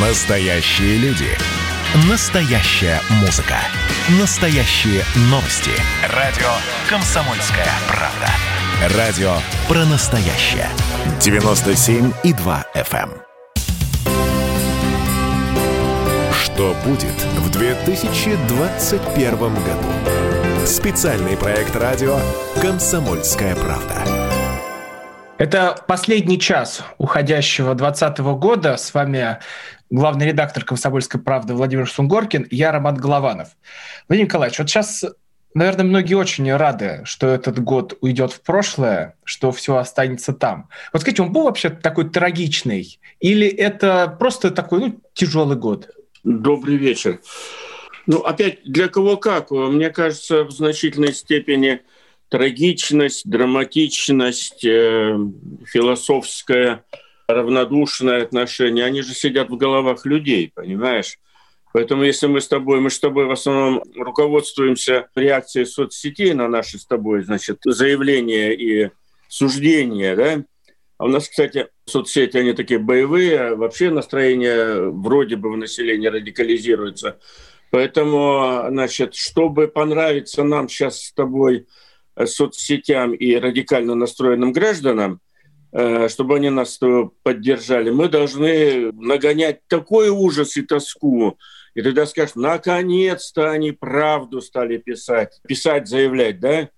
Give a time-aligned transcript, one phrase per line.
[0.00, 1.26] Настоящие люди.
[2.08, 3.56] Настоящая музыка.
[4.20, 5.72] Настоящие новости.
[6.14, 6.46] Радио
[6.88, 8.28] «Комсомольская правда».
[8.96, 9.32] Радио
[9.66, 10.68] про настоящее.
[11.18, 13.10] 97,2 FM.
[13.10, 13.22] эм.
[16.32, 19.88] Что будет в 2021 году?
[20.64, 22.20] Специальный проект радио
[22.62, 24.04] «Комсомольская правда».
[25.38, 28.76] Это последний час уходящего 2020 года.
[28.76, 29.38] С вами
[29.90, 33.48] главный редактор «Комсомольской правды» Владимир Сунгоркин, я Роман Голованов.
[34.08, 35.04] Владимир Николаевич, вот сейчас,
[35.54, 40.68] наверное, многие очень рады, что этот год уйдет в прошлое, что все останется там.
[40.92, 42.98] Вот скажите, он был вообще такой трагичный?
[43.20, 45.90] Или это просто такой ну, тяжелый год?
[46.24, 47.20] Добрый вечер.
[48.06, 49.50] Ну, опять, для кого как?
[49.50, 51.80] Мне кажется, в значительной степени
[52.28, 55.18] трагичность, драматичность, э,
[55.66, 56.84] философское
[57.28, 61.18] равнодушное отношение, они же сидят в головах людей, понимаешь?
[61.72, 66.78] Поэтому если мы с тобой, мы с тобой в основном руководствуемся реакцией соцсетей на наши
[66.78, 68.90] с тобой, значит, заявления и
[69.28, 70.44] суждения, да?
[70.96, 77.20] А у нас, кстати, соцсети, они такие боевые, вообще настроение вроде бы в населении радикализируется.
[77.70, 81.66] Поэтому, значит, чтобы понравиться нам сейчас с тобой–
[82.18, 85.20] Э, соцсетям и радикально настроенным гражданам,
[85.70, 86.80] чтобы они нас
[87.22, 91.38] поддержали, мы должны нагонять такой ужас и тоску.
[91.74, 96.70] И тогда скажешь, наконец-то они правду стали писать, писать, заявлять, да?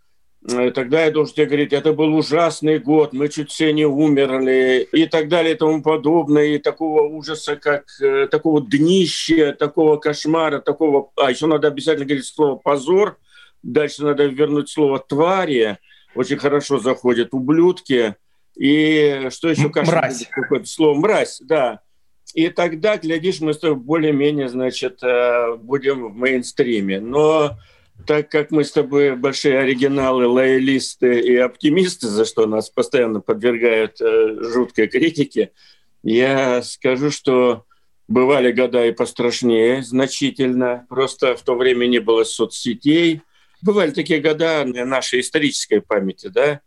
[0.51, 4.89] Э, тогда я должен тебе говорить, это был ужасный год, мы чуть все не умерли,
[4.93, 7.85] и так далее, и тому подобное, и такого ужаса, как
[8.31, 11.11] такого днища, такого кошмара, такого...
[11.17, 13.17] А, еще надо обязательно говорить слово «позор»,
[13.63, 15.79] Дальше надо вернуть слово «твари».
[16.15, 18.17] Очень хорошо заходят ублюдки.
[18.56, 19.69] И что еще?
[19.69, 20.27] Мразь.
[20.31, 21.81] Какое-то слово «мразь», да.
[22.34, 27.01] И тогда, глядишь, мы более-менее, значит, э, будем в мейнстриме.
[27.01, 27.59] Но
[28.06, 34.00] так как мы с тобой большие оригиналы, лоялисты и оптимисты, за что нас постоянно подвергают
[34.00, 35.50] э, жуткой критике,
[36.03, 37.65] я скажу, что
[38.06, 40.87] бывали года и пострашнее значительно.
[40.88, 43.22] Просто в то время не было соцсетей,
[43.62, 46.61] Бывали такие года на нашей исторической памяти, да,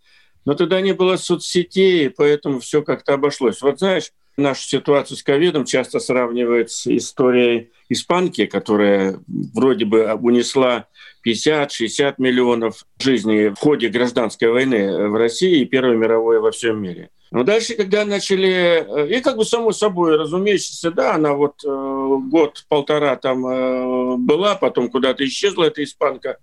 [0.46, 3.62] но тогда не было соцсетей, поэтому все как-то обошлось.
[3.62, 10.88] Вот знаешь, нашу ситуацию с ковидом часто сравнивают с историей испанки, которая вроде бы унесла
[11.26, 17.10] 50-60 миллионов жизней в ходе гражданской войны в России и Первой мировой во всем мире.
[17.32, 23.16] Но дальше, когда начали, и как бы само собой, разумеется, да, она вот э, год-полтора
[23.16, 26.38] там э, была, потом куда-то исчезла эта испанка,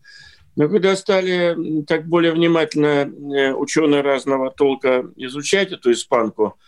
[0.61, 6.59] но когда стали так более внимательно э, ученые разного толка изучать эту испанку,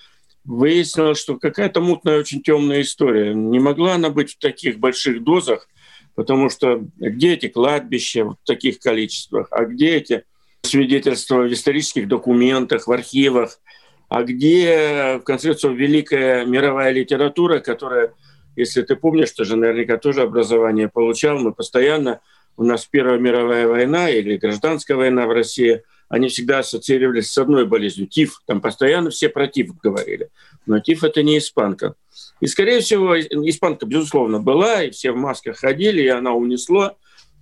[0.47, 3.35] выяснилось, что какая-то мутная, очень темная история.
[3.35, 5.69] Не могла она быть в таких больших дозах,
[6.15, 10.25] потому что где эти кладбища в таких количествах, а где эти
[10.63, 13.61] свидетельства в исторических документах, в архивах,
[14.09, 18.15] а где, в конце концов, великая мировая литература, которая,
[18.57, 22.23] если ты помнишь, ты же наверняка тоже образование получал, мы постоянно
[22.57, 27.67] у нас Первая мировая война или гражданская война в России, они всегда ассоциировались с одной
[27.67, 28.43] болезнью– тиф.
[28.47, 30.29] Там постоянно все про тиф говорили.
[30.67, 31.95] Но тиф– это не испанка.
[32.41, 36.97] И, скорее всего, испанка, безусловно, была, и все в масках ходили, и она унесла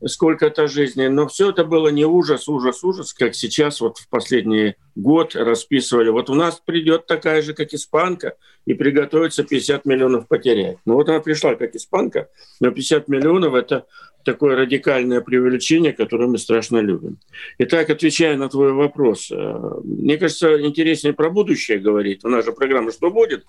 [0.06, 1.08] сколько-то жизней.
[1.08, 6.10] Но все это было не ужас, ужас, ужас, как сейчас вот в последний год расписывали.
[6.10, 10.78] Вот у нас придет такая же, как испанка, и приготовится 50 миллионов потерять.
[10.84, 12.28] Ну вот она пришла как испанка,
[12.60, 13.86] но 50 миллионов– это
[14.24, 17.18] такое радикальное преувеличение, которое мы страшно любим.
[17.58, 22.24] Итак, отвечая на твой вопрос, э, мне кажется, интереснее про будущее говорить.
[22.24, 23.44] У нас же программа «Что будет?»,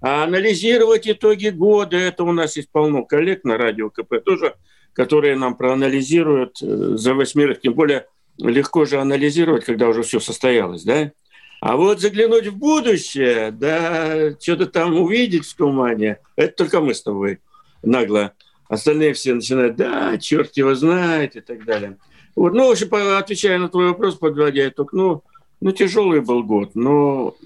[0.00, 4.54] а анализировать итоги года, это у нас есть полно коллег на радио КП тоже,
[4.92, 6.66] которые нам проанализируют э,
[6.96, 8.06] за восьмерых, тем более
[8.38, 11.12] легко же анализировать, когда уже все состоялось, да?
[11.60, 17.02] А вот заглянуть в будущее, да, что-то там увидеть в тумане, это только мы с
[17.02, 17.38] тобой
[17.82, 18.34] нагло
[18.68, 21.98] Остальные все начинают, да, черт его знает и так далее.
[22.34, 25.22] Вот, ну, в общем, отвечая на твой вопрос, подводя итог, ну,
[25.60, 27.36] ну, тяжелый был год, но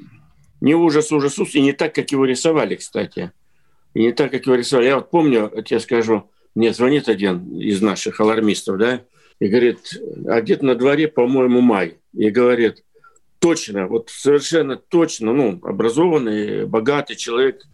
[0.60, 3.32] не ужас, ужас, ужас, и не так, как его рисовали, кстати.
[3.94, 4.86] И не так, как его рисовали.
[4.86, 9.02] Я вот помню, я тебе скажу, мне звонит один из наших алармистов, да,
[9.38, 11.98] и говорит, а где-то на дворе, по-моему, май.
[12.12, 12.84] И говорит,
[13.38, 17.62] точно, вот совершенно точно, ну, образованный, богатый человек–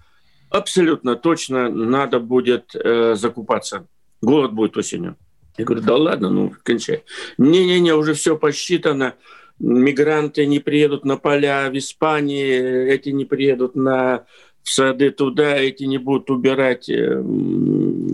[0.50, 3.86] абсолютно точно надо будет э, закупаться.
[4.22, 5.16] Голод будет осенью.
[5.58, 7.04] Я говорю, да ладно, ну, кончай.
[7.38, 9.14] Не-не-не, уже все посчитано.
[9.58, 14.26] Мигранты не приедут на поля в Испании, эти не приедут на
[14.62, 17.22] в сады туда, эти не будут убирать, э,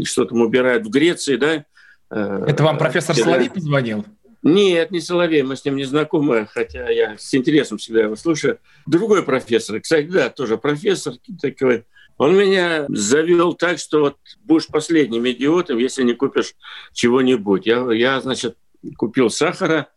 [0.05, 1.65] что там убирают в Греции, да?
[2.11, 3.31] Э, Это вам профессор Вчера...
[3.31, 4.05] Соловей позвонил?
[4.43, 8.59] Нет, не Соловей, мы с ним не знакомы, хотя я с интересом всегда его слушаю.
[8.87, 11.85] Другой профессор, кстати, да, тоже профессор такой.
[12.23, 16.55] Он меня завел так, что вот будешь последним идиотом, если не купишь
[16.93, 17.67] чего-нибудь.
[17.67, 18.57] Я, я, значит,
[18.97, 19.89] купил сахара,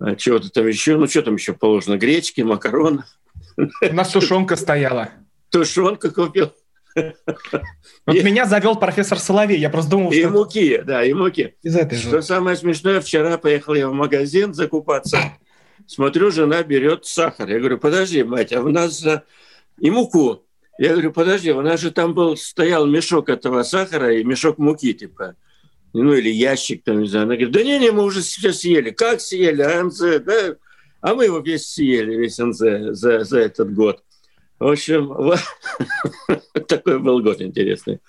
[0.00, 3.04] а чего-то там еще, ну что там еще положено, гречки, макарон.
[3.56, 5.10] У нас тушенка стояла.
[5.50, 6.52] Тушенка купил.
[6.96, 8.22] Вот и...
[8.24, 9.60] меня завел профессор Соловей.
[9.60, 10.30] Я просто думал, и что...
[10.30, 11.54] муки, да, и муки.
[11.62, 12.08] Из этой же.
[12.08, 15.16] Что самое смешное, вчера поехал я в магазин закупаться.
[15.86, 17.48] Смотрю, жена берет сахар.
[17.48, 19.06] Я говорю, подожди, мать, а у нас
[19.78, 20.44] и муку.
[20.78, 24.92] Я говорю, подожди, у нас же там был, стоял мешок этого сахара и мешок муки,
[24.94, 25.36] типа.
[25.92, 27.24] Ну, или ящик там, не знаю.
[27.24, 28.90] Она говорит, да не, не, мы уже все съели.
[28.90, 29.62] Как съели?
[29.62, 30.56] А НЗ, да?
[31.02, 32.58] А мы его весь съели, весь НЗ
[32.98, 34.02] за, за этот год.
[34.58, 35.12] В общем,
[36.68, 38.00] такой был год интересный.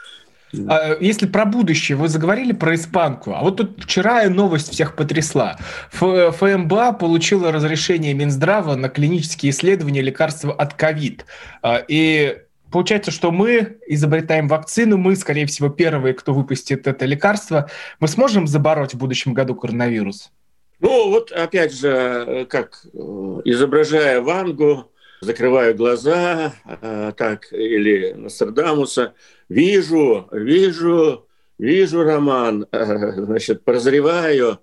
[0.69, 5.57] А, если про будущее, вы заговорили про испанку, а вот тут вчера новость всех потрясла.
[5.91, 11.25] ФМБА получила разрешение Минздрава на клинические исследования лекарства от ковид.
[11.61, 12.37] А, и
[12.73, 17.69] получается, что мы изобретаем вакцину, мы, скорее всего, первые, кто выпустит это лекарство.
[17.99, 20.31] Мы сможем забороть в будущем году коронавирус?
[20.79, 22.97] Ну, вот опять же, как э,
[23.45, 24.91] изображая Вангу,
[25.21, 29.13] закрываю глаза, э, так, или Нострадамуса,
[29.49, 31.27] вижу, вижу,
[31.59, 34.59] вижу роман, э, значит, прозреваю.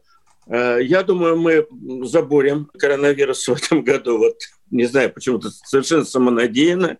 [0.48, 1.64] Э, я думаю, мы
[2.06, 4.18] заборем коронавирус в этом году.
[4.18, 4.34] Вот
[4.70, 6.98] не знаю, почему-то совершенно самонадеянно.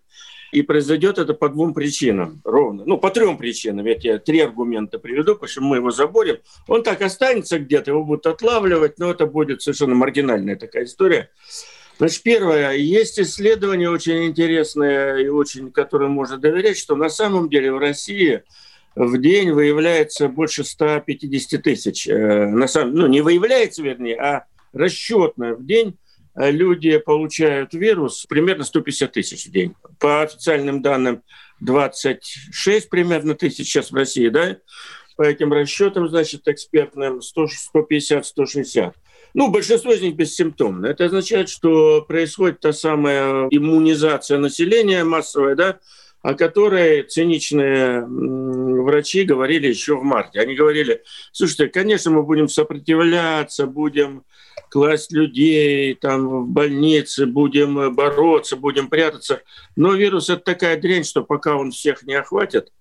[0.51, 2.83] И произойдет это по двум причинам, ровно.
[2.85, 3.85] Ну, по трем причинам.
[3.85, 6.37] Я тебе три аргумента приведу, почему мы его заборем.
[6.67, 11.29] Он так останется где-то, его будут отлавливать, но это будет совершенно маргинальная такая история.
[11.97, 17.71] Значит, первое, есть исследование очень интересное и очень, которым можно доверять, что на самом деле
[17.71, 18.43] в России
[18.95, 22.07] в день выявляется больше 150 тысяч.
[22.07, 25.97] Э, на самом, ну, не выявляется, вернее, а расчетно в день
[26.35, 29.75] люди получают вирус примерно 150 тысяч в день.
[29.99, 31.23] По официальным данным
[31.59, 34.57] 26 примерно тысяч сейчас в России, да?
[35.17, 38.93] По этим расчетам, значит, экспертным 150-160.
[39.33, 40.87] Ну, большинство из них бессимптомно.
[40.87, 45.79] Это означает, что происходит та самая иммунизация населения массовая, да,
[46.21, 50.39] о которой циничные врачи говорили еще в марте.
[50.39, 54.23] Они говорили, слушайте, конечно, мы будем сопротивляться, будем
[54.69, 59.41] класть людей там в больницы, будем бороться, будем прятаться.
[59.75, 62.71] Но вирус– это такая дрянь, что пока он всех не охватит,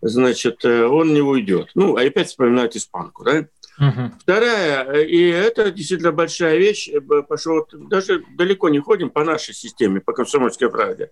[0.00, 1.70] значит, э, он не уйдет.
[1.74, 3.46] Ну, а опять вспоминать испанку, да?
[3.78, 4.12] Угу.
[4.20, 10.00] Вторая, и это действительно большая вещь, э, пошел, даже далеко не ходим по нашей системе,
[10.00, 11.10] по комсомольской правде.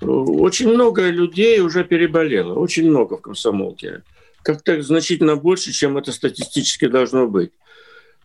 [0.00, 4.02] Очень много людей уже переболело, очень много в комсомолке.
[4.42, 7.52] Как-то значительно больше, чем это статистически должно быть.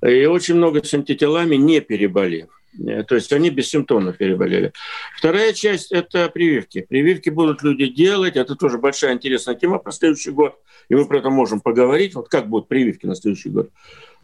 [0.04, 2.50] И очень много с антителами не переболев.
[2.86, 4.74] Э, то есть они без симптомов переболели.
[5.18, 6.86] Вторая часть– это прививки.
[6.88, 8.36] Прививки будут люди делать.
[8.36, 10.60] Это тоже большая интересная тема про следующий год.
[10.90, 12.16] И мы про это можем поговорить.
[12.16, 13.70] Вот как будут прививки на следующий год.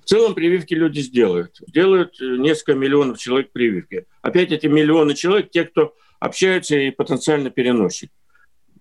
[0.04, 1.60] В целом прививки люди сделают.
[1.68, 4.06] Делают э, несколько миллионов человек прививки.
[4.22, 8.10] Опять эти миллионы человек, те, кто общаются и потенциально переносит.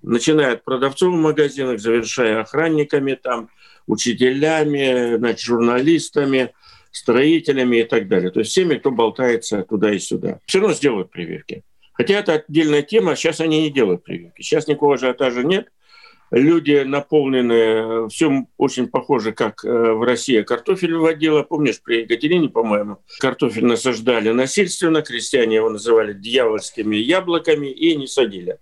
[0.03, 3.51] Начиная от продавцов в магазинах, завершая охранниками, там,
[3.87, 6.53] учителями, значит, журналистами–
[6.91, 8.31] строителями и так далее.
[8.31, 10.41] То есть всеми, кто болтается туда и сюда.
[10.47, 11.63] Все равно сделают прививки.
[11.93, 14.43] Хотя это отдельная тема, сейчас они не делают прививки.
[14.43, 15.69] Сейчас никакого ажиотажа нет.
[16.31, 21.43] Люди наполнены, все очень похоже, как э, в России картофель выводила.
[21.43, 28.59] Помнишь, при Екатерине, по-моему, картофель насаждали насильственно, крестьяне его называли дьявольскими яблоками и не садили.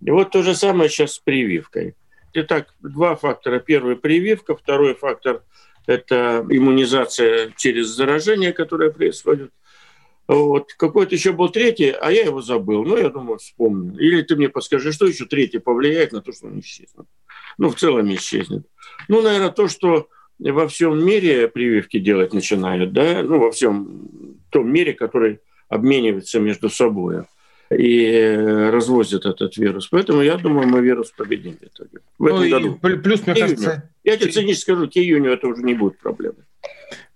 [0.00, 1.96] И вот то же самое сейчас с прививкой.
[2.34, 3.58] Итак, два фактора.
[3.58, 5.42] Первый– прививка, второй фактор
[5.86, 9.50] это иммунизация через заражение, которое происходит.
[10.28, 10.72] Вот.
[10.74, 12.84] Какой-то еще был третий, а я его забыл.
[12.84, 13.98] Ну, я думаю, вспомню.
[13.98, 17.06] Или ты мне подскажи, что еще третий повлияет на то, что он исчезнет.
[17.58, 18.66] Ну, в целом исчезнет.
[19.08, 20.08] Ну, наверное, то, что
[20.38, 26.68] во всем мире прививки делать начинают, да, ну, во всем том мире, который обменивается между
[26.68, 27.24] собой
[27.70, 28.36] и
[28.70, 29.88] развозят этот вирус.
[29.88, 32.00] Поэтому я думаю, мы вирус победим в итоге.
[32.18, 32.78] В ну, этом году.
[33.02, 33.91] Плюс, мне кажется...
[34.04, 36.44] Я тебе цинично скажу, к июню это уже не будет проблемы.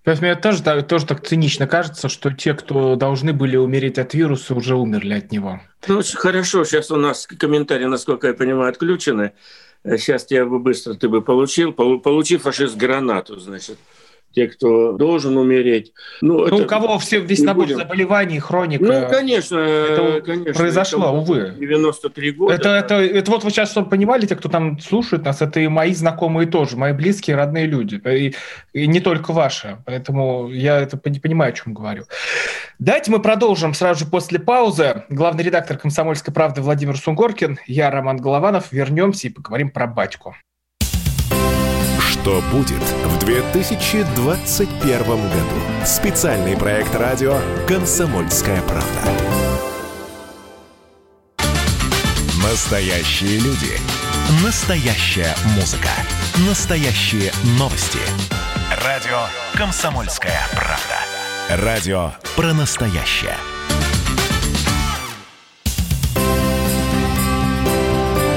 [0.05, 4.55] Плюс мне тоже, тоже так цинично кажется, что те, кто должны были умереть от вируса,
[4.55, 5.61] уже умерли от него.
[5.89, 9.33] Ну, хорошо, сейчас у нас комментарии, насколько я понимаю, отключены.
[9.85, 11.73] Сейчас тебя бы быстро ты бы получил.
[11.73, 13.79] Получи фашист гранату, значит
[14.37, 15.95] те, кто должен умереть.
[16.21, 16.55] Ну, ну это...
[16.57, 17.79] у кого все, весь набор будем.
[17.79, 18.85] заболеваний, хроника.
[18.85, 20.53] Ну, конечно, это конечно.
[20.53, 21.55] Произошло, это увы.
[21.59, 22.55] 93 года.
[22.55, 25.69] Это, это, это вот вы сейчас чтобы понимали, те, кто там слушает нас, это и
[25.69, 27.99] мои знакомые тоже, мои близкие, родные люди.
[28.07, 28.35] И,
[28.75, 29.79] и не только ваши.
[29.87, 32.05] Поэтому я это не понимаю, о чем говорю.
[32.79, 35.05] Давайте мы продолжим сразу же после паузы.
[35.09, 38.71] Главный редактор «Комсомольской правды» Владимир Сунгоркин, я Роман Голованов.
[38.71, 40.37] Вернемся и поговорим про батьку.
[42.27, 45.61] Что будет в 2021 году?
[45.85, 49.01] Специальный проект радио «Комсомольская правда».
[52.43, 53.79] Настоящие люди.
[54.45, 55.91] Настоящая музыка.
[56.49, 57.31] Настоящие
[57.61, 58.01] новости.
[58.85, 61.65] Радио «Комсомольская правда».
[61.65, 63.37] Радио про настоящее.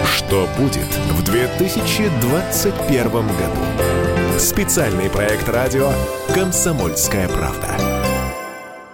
[0.05, 4.39] Что будет 2021 году?
[4.39, 5.91] Специальный проект радио
[6.33, 7.67] «Комсомольская правда».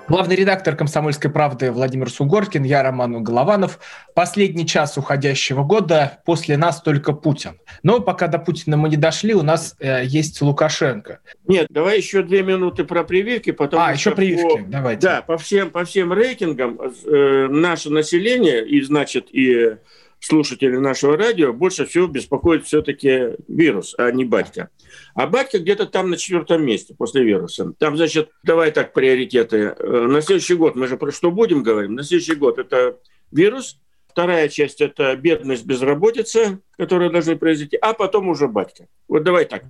[0.09, 3.79] Главный редактор «Комсомольской правды» Владимир Сугоркин, я Роман Голованов.
[4.13, 7.57] Последний час уходящего года, после нас только Путин.
[7.83, 11.19] Но пока до Путина мы не дошли, у нас э, есть Лукашенко.
[11.47, 13.51] Нет, давай еще две минуты про прививки.
[13.51, 15.07] Потому а, еще прививки, по, давайте.
[15.07, 19.77] Да, по всем, по всем рейтингам э, наше население, и значит и
[20.25, 24.69] слушатели нашего радио больше всего беспокоит все-таки вирус, а не батька.
[25.13, 27.73] А батька где-то там на четвертом месте после вируса.
[27.77, 29.75] Там, значит, давай так, приоритеты.
[29.77, 31.93] Э, на следующий год, мы же про что будем говорим?
[31.93, 32.97] На следующий год это
[33.31, 38.87] вирус, вторая часть– это бедность, безработица, которая должны произойти, а потом уже батька.
[39.07, 39.63] Вот давай так.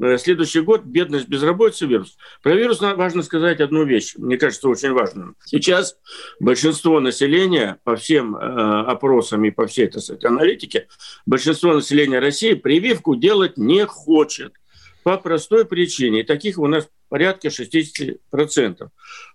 [0.00, 2.16] Э, следующий год бедность, безработица, вирус.
[2.42, 5.34] Про вирус важно сказать одну вещь, мне кажется, очень важную.
[5.44, 5.98] Сейчас
[6.40, 10.88] большинство населения, по всем э, опросам и по всей так сказать, аналитике,
[11.26, 14.54] большинство населения России прививку делать не хочет.
[15.02, 18.88] По простой причине, таких у нас порядка 60%.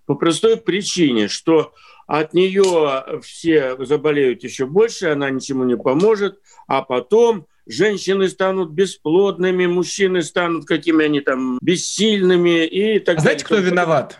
[0.05, 1.73] По простой причине, что
[2.07, 9.65] от нее все заболеют еще больше, она ничему не поможет, а потом женщины станут бесплодными,
[9.65, 13.21] мужчины станут какими они там бессильными и так а далее.
[13.21, 14.19] Знаете, кто виноват?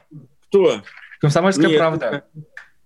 [0.50, 0.82] Кто?
[1.20, 2.24] Комсомольская Нет, правда.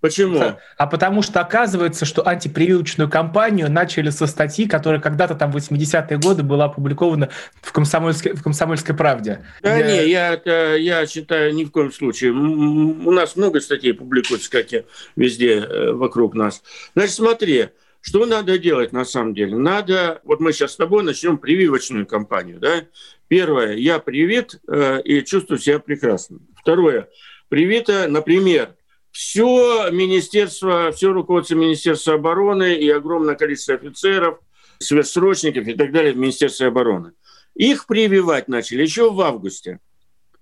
[0.00, 0.56] Почему?
[0.78, 6.18] А потому что оказывается, что антипрививочную кампанию начали со статьи, которая когда-то там в 80-е
[6.18, 7.28] годы была опубликована
[7.60, 9.44] в «Комсомольской, в комсомольской правде.
[9.60, 9.86] Да я...
[9.86, 12.32] не, я, это, я считаю, ни в коем случае.
[12.32, 14.84] У нас много статей публикуется, как и
[15.16, 16.62] везде э, вокруг нас.
[16.94, 17.68] Значит, смотри,
[18.00, 19.56] что надо делать на самом деле?
[19.56, 22.58] Надо, вот мы сейчас с тобой начнем прививочную кампанию.
[22.58, 22.84] Да?
[23.28, 26.38] Первое, я привит э, и чувствую себя прекрасно.
[26.56, 27.08] Второе,
[27.48, 28.74] привито, например,
[29.10, 34.38] все министерство, все руководство Министерства обороны и огромное количество офицеров,
[34.78, 37.12] спецсрочников и так далее в Министерстве обороны.
[37.54, 39.80] Их прививать начали еще в августе.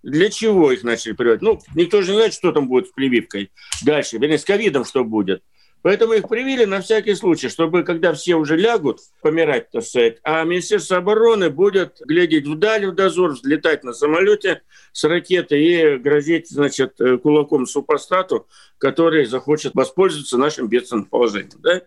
[0.02, 1.42] Для чего их начали прививать?
[1.42, 3.50] Ну, никто же не знает, что там будет с прививкой
[3.84, 4.18] дальше.
[4.18, 5.42] Вернее, с ковидом что будет.
[5.82, 10.42] Поэтому их привили на всякий случай, чтобы, когда все уже лягут помирать, так сказать, а
[10.42, 17.00] Министерство обороны будет глядеть вдаль в дозор, взлетать на самолете с ракеты и грозить, значит,
[17.00, 21.60] э, кулаком супостату, который захочет воспользоваться нашим бедственным положением.
[21.60, 21.82] Да?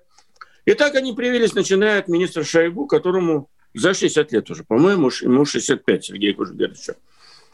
[0.66, 5.44] И так они привились, начиная от министра Шойгу, которому за 60 лет уже, по-моему, ему
[5.44, 6.92] 65, Сергей Кужугерович.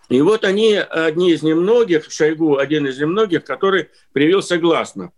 [0.10, 5.12] И вот они одни из немногих, Шойгу один из немногих, который привился гласно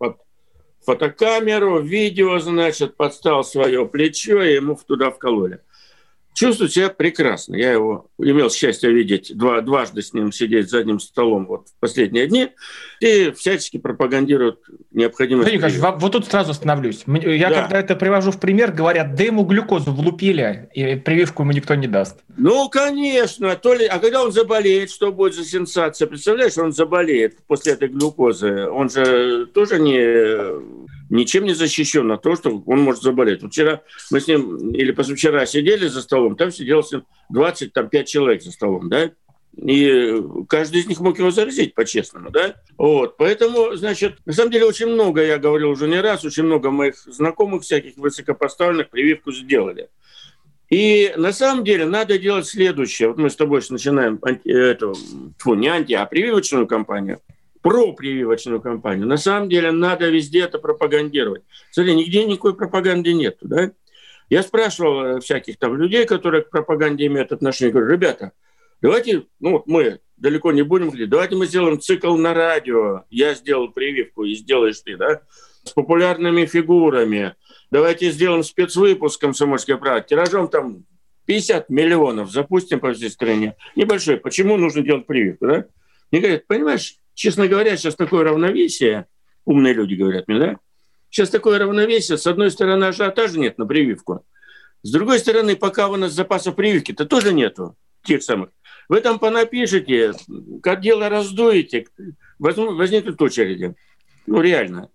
[0.84, 5.60] фотокамеру, видео, значит, подстал свое плечо, и ему туда вкололи.
[6.32, 7.56] Чувствую себя прекрасно.
[7.56, 11.80] Я его имел счастье видеть, два, дважды с ним сидеть за одним столом вот в
[11.80, 12.50] последние дни,
[13.00, 14.60] и всячески пропагандируют
[14.92, 15.52] необходимость...
[15.52, 17.02] Николаевич, вот тут сразу остановлюсь.
[17.06, 17.62] Я да.
[17.62, 21.88] когда это привожу в пример, говорят, да ему глюкозу влупили, и прививку ему никто не
[21.88, 22.20] даст.
[22.36, 23.54] Ну, конечно.
[23.56, 23.86] То ли...
[23.86, 26.06] А когда он заболеет, что будет за сенсация?
[26.06, 28.68] Представляешь, он заболеет после этой глюкозы.
[28.68, 33.42] Он же тоже не ничем не защищен от того, что он может заболеть.
[33.42, 38.42] Вчера мы с ним, или позавчера сидели за столом, там сидело с ним 25 человек
[38.42, 39.10] за столом, да,
[39.56, 42.54] и каждый из них мог его заразить, по-честному, да?
[42.78, 46.70] Вот, поэтому, значит, на самом деле очень много, я говорил уже не раз, очень много
[46.70, 49.88] моих знакомых всяких высокопоставленных прививку сделали.
[50.68, 53.08] И на самом деле надо делать следующее.
[53.08, 54.94] Вот мы с тобой начинаем анти, эту,
[55.36, 57.20] фу, не анти, а прививочную кампанию–
[57.62, 59.06] про прививочную кампанию.
[59.06, 61.42] На самом деле надо везде это пропагандировать.
[61.70, 63.38] Смотри, нигде никакой пропаганды нет.
[63.42, 63.72] Да?
[64.28, 68.32] Я спрашивал э, всяких там людей, которые к пропаганде имеют отношение, говорю, ребята,
[68.80, 73.70] давайте, ну мы далеко не будем говорить, давайте мы сделаем цикл на радио, я сделал
[73.70, 75.22] прививку и сделаешь ты, да,
[75.64, 77.34] с популярными фигурами,
[77.70, 80.84] давайте сделаем спецвыпуск «Комсомольской правды», тиражом там
[81.26, 83.56] 50 миллионов запустим по всей стране.
[83.76, 84.16] Небольшой.
[84.16, 85.66] Почему нужно делать прививку, да?
[86.10, 89.06] Мне говорят, понимаешь, честно говоря, сейчас такое равновесие,
[89.44, 90.58] умные люди говорят мне, да?
[91.10, 92.18] Сейчас такое равновесие.
[92.18, 94.24] С одной стороны, ажиотажа нет на прививку.
[94.82, 98.50] С другой стороны, пока у нас запасов прививки-то тоже нету тех самых.
[98.88, 100.12] Вы там понапишите,
[100.62, 101.86] как дело раздуете,
[102.38, 103.74] возникнут очереди.
[104.26, 104.90] Ну, реально.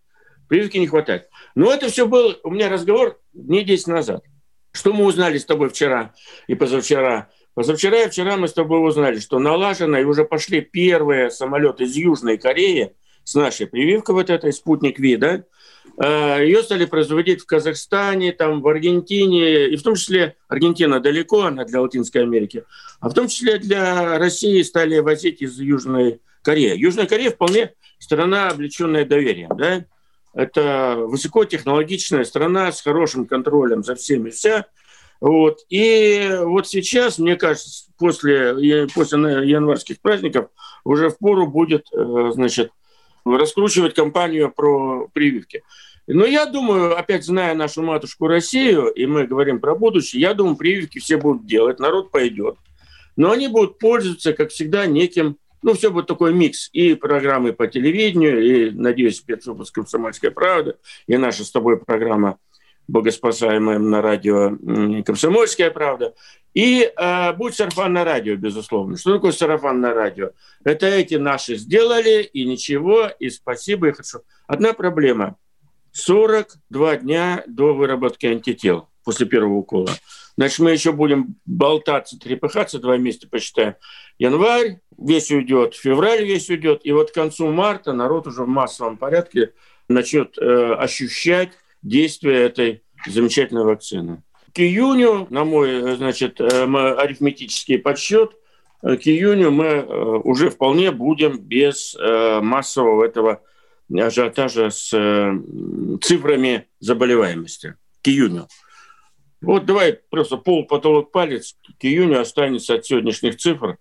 [0.48, 1.30] Прививки не хватает.
[1.56, 4.24] Но это все был у меня разговор дней 10 назад.
[4.72, 6.14] Что мы узнали с тобой вчера
[6.48, 7.30] и позавчера?
[7.56, 11.96] Позавчера и вчера мы с тобой узнали, что налажено и уже пошли первые самолеты из
[11.96, 12.92] Южной Кореи
[13.24, 15.44] с нашей прививкой вот этой «Спутник Ви», да,
[15.98, 21.44] э, ее стали производить в Казахстане, там, в Аргентине, и в том числе Аргентина далеко,
[21.44, 22.66] она для Латинской Америки,
[23.00, 26.78] а в том числе для России стали возить из Южной Кореи.
[26.78, 29.56] Южная Корея вполне страна, облеченная доверием.
[29.58, 29.86] Да?
[30.34, 34.66] Это высокотехнологичная страна с хорошим контролем за всеми вся.
[35.22, 35.60] Вот.
[35.70, 39.20] И вот сейчас, мне кажется, после, после
[39.50, 40.50] январских праздников
[40.84, 42.72] уже в пору будет э, значит,
[43.26, 45.64] раскручивать кампанию про прививки.
[46.08, 50.56] Но я думаю, опять зная нашу матушку Россию, и мы говорим про будущее, я думаю,
[50.56, 52.58] прививки все будут делать, народ пойдет.
[53.16, 56.70] Но они будут пользоваться, как всегда, неким ну, все будет такой микс.
[56.74, 62.38] И программы по телевидению, и, надеюсь, спецвыпуск «Комсомольская правда», и наша с тобой программа
[62.88, 64.58] богоспасаемая на радио
[65.04, 66.14] «Комсомольская правда».
[66.54, 68.98] И э, будет сарафан на радио, безусловно.
[68.98, 70.32] Что такое сарафан на радио?
[70.64, 74.22] Это эти наши сделали, и ничего, и спасибо, и хорошо.
[74.48, 75.36] Одна проблема.
[75.92, 79.92] 42 дня до выработки антител после первого укола.
[80.38, 83.76] Значит, мы еще будем болтаться, трепыхаться два месяца, посчитаем.
[84.18, 88.98] Январь весь уйдет, февраль весь уйдет, и вот к концу марта народ уже в массовом
[88.98, 89.54] порядке
[89.88, 91.52] начнет э, ощущать
[91.86, 94.24] действие этой замечательной вакцины.
[94.54, 98.32] К июню, на мой э, значит, э, арифметический подсчет,
[98.82, 99.84] э, к июню мы
[100.22, 101.96] уже вполне будем без
[102.42, 103.42] массового этого
[103.94, 104.90] ажиотажа с
[106.02, 107.76] цифрами заболеваемости.
[108.02, 108.48] К июню.
[109.42, 113.78] Вот давай просто пол потолок палец к июню останется от сегодняшних цифр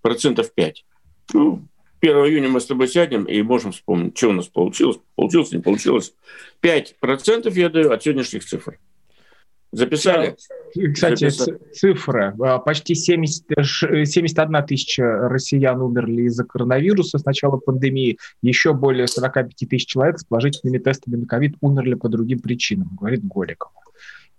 [0.00, 0.84] процентов 5.
[1.32, 1.66] Ну,
[2.00, 4.98] 1 июня мы с тобой сядем и можем вспомнить, что у нас получилось.
[5.16, 6.14] Получилось, не получилось.
[6.62, 8.78] 5% я даю от сегодняшних цифр.
[9.70, 10.34] Записали?
[10.94, 11.58] Кстати, Записали.
[11.74, 12.34] цифры.
[12.40, 18.18] А, почти 70, 71 тысяча россиян умерли из-за коронавируса с начала пандемии.
[18.40, 23.24] Еще более 45 тысяч человек с положительными тестами на ковид умерли по другим причинам, говорит
[23.24, 23.70] Голиков.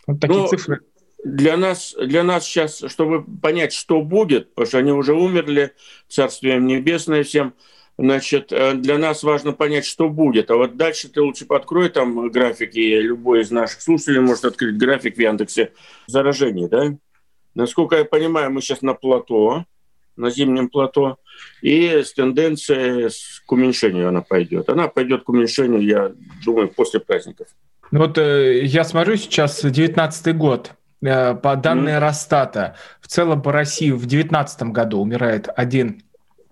[0.08, 0.80] Вот такие Но ну, цифры.
[1.24, 5.74] Для нас, для нас сейчас, чтобы понять, что будет, потому что они уже умерли,
[6.08, 7.54] царствием небесное всем,
[7.98, 10.50] значит, э, для нас важно понять, что будет.
[10.50, 15.18] А вот дальше ты лучше подкрой там графики, любой из наших слушателей может открыть график
[15.18, 15.74] в Яндексе
[16.08, 16.96] заражений, да?
[17.54, 19.66] Насколько я понимаю, мы сейчас на плато,
[20.16, 21.18] на зимнем плато,
[21.62, 23.10] и с тенденцией
[23.46, 24.70] к уменьшению она пойдет.
[24.70, 26.12] Она пойдет к уменьшению, я
[26.46, 27.48] думаю, после праздников.
[27.92, 30.72] Ну вот э, я смотрю сейчас 19 год.
[31.02, 32.00] Э, по данным mm.
[32.00, 36.04] Росстата, в целом по России в 2019 году умирает 1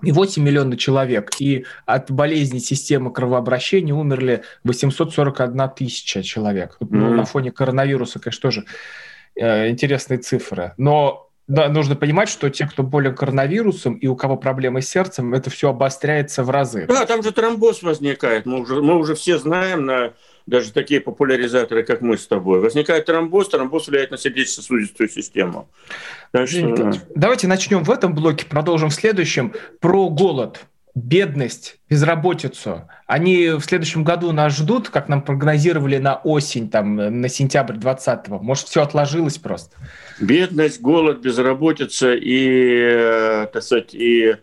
[0.03, 1.31] и 8 миллионов человек.
[1.39, 6.77] И от болезни системы кровообращения умерли 841 тысяча человек.
[6.79, 6.87] Mm.
[6.91, 8.65] Ну, на фоне коронавируса, конечно, тоже
[9.35, 10.73] э, интересные цифры.
[10.77, 15.33] Но да, нужно понимать, что те, кто болен коронавирусом и у кого проблемы с сердцем,
[15.33, 16.85] это все обостряется в разы.
[16.87, 18.45] Да, там же тромбоз возникает.
[18.45, 20.13] Мы уже, мы уже все знаем на
[20.47, 22.61] даже такие популяризаторы, как мы с тобой.
[22.61, 25.69] Возникает тромбоз, тромбоз влияет на сердечно-сосудистую систему.
[26.31, 29.53] Так что, Давайте начнем в этом блоке, продолжим в следующем.
[29.81, 36.69] Про голод бедность, безработицу, они в следующем году нас ждут, как нам прогнозировали на осень,
[36.69, 38.39] там, на сентябрь 20-го?
[38.39, 39.75] Может, все отложилось просто?
[40.19, 44.37] Бедность, голод, безработица и, э, так сказать, и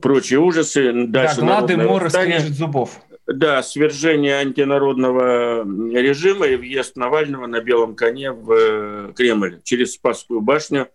[0.00, 0.92] прочие ужасы.
[1.06, 3.00] Дальше да, глады, мор, скрежет зубов.
[3.32, 10.40] Да, свержение антинародного режима и въезд Навального на белом коне в э, Кремль через Спасскую
[10.40, 10.88] башню,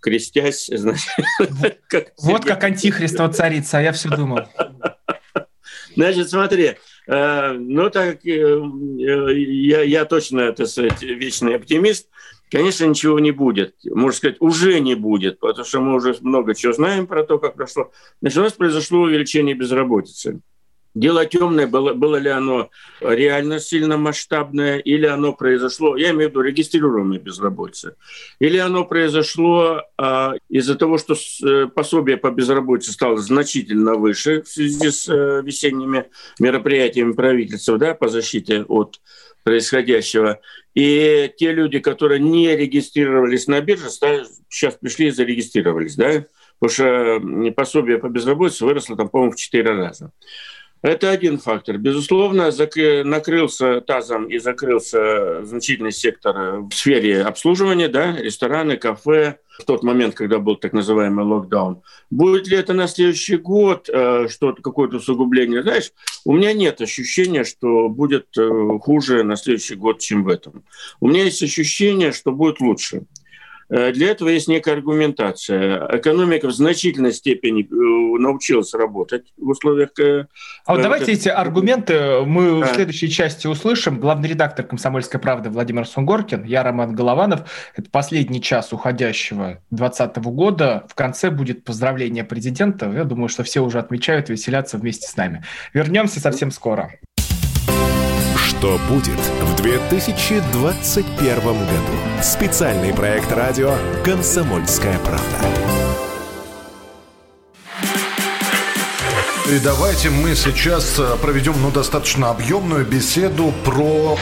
[0.00, 0.66] крестясь.
[0.72, 1.10] Значит,
[1.88, 4.40] как вот как антихрист царица, а я все думал.
[5.94, 6.76] Значит, смотри,
[7.06, 8.60] э, ну так э,
[8.96, 12.08] я, я точно, так сказать, вечный оптимист.
[12.50, 13.74] Конечно, ничего не будет.
[13.84, 17.54] Можно сказать, уже не будет, потому что мы уже много чего знаем про то, как
[17.54, 17.92] прошло.
[18.22, 20.40] Значит, у нас произошло увеличение безработицы.
[20.94, 22.68] Дело темное, было, было ли оно
[23.00, 27.96] реально сильно масштабное, или оно произошло, я имею в виду регистрируемая безработица,
[28.40, 34.48] или оно произошло а, из-за того, что э, пособие по безработице стало значительно выше в
[34.48, 39.00] связи с а, весенними мероприятиями правительства да, по защите от
[39.44, 40.40] происходящего.
[40.74, 46.26] И те люди, которые не регистрировались на бирже, стали, сейчас пришли и зарегистрировались, да,
[46.60, 50.12] потому что пособие по безработице выросло там, по-моему, в 4 раза.
[50.82, 51.78] Это один фактор.
[51.78, 52.50] Безусловно,
[53.04, 60.14] накрылся тазом и закрылся значительный сектор в сфере обслуживания, да, рестораны, кафе, в тот момент,
[60.14, 61.82] когда был так называемый локдаун.
[62.10, 65.62] Будет ли это на следующий год э, что-то, какое-то усугубление?
[65.62, 65.92] Знаешь,
[66.24, 68.48] у меня нет ощущения, что будет э,
[68.80, 70.64] хуже на следующий год, чем в этом.
[71.00, 73.02] У меня есть ощущение, что будет лучше.
[73.72, 75.88] Э, для этого есть некая аргументация.
[75.96, 79.98] Экономика в значительной степени э, научилась работать в условиях...
[79.98, 80.26] Э,
[80.66, 82.66] а вот давайте эти аргументы мы да.
[82.66, 83.98] в следующей части услышим.
[83.98, 87.50] Главный редактор «Комсомольской правды» Владимир Сунгоркин, я Роман Голованов.
[87.74, 90.84] Это последний час уходящего 2020 года.
[90.88, 92.92] В конце будет поздравление президента.
[92.92, 95.44] Я думаю, что все уже отмечают, веселятся вместе с нами.
[95.72, 96.92] Вернемся совсем скоро.
[98.62, 101.98] Что будет в 2021 году?
[102.22, 105.48] Специальный проект радио «Комсомольская правда».
[109.50, 114.16] И давайте мы сейчас э, проведем ну, достаточно объемную беседу про...